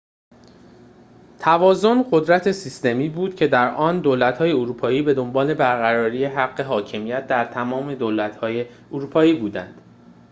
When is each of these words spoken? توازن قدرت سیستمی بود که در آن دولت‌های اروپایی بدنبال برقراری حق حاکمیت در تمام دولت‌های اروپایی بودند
توازن 1.39 2.05
قدرت 2.11 2.51
سیستمی 2.51 3.09
بود 3.09 3.35
که 3.35 3.47
در 3.47 3.73
آن 3.75 3.99
دولت‌های 3.99 4.51
اروپایی 4.51 5.01
بدنبال 5.01 5.53
برقراری 5.53 6.25
حق 6.25 6.61
حاکمیت 6.61 7.27
در 7.27 7.45
تمام 7.45 7.95
دولت‌های 7.95 8.65
اروپایی 8.91 9.39
بودند 9.39 9.81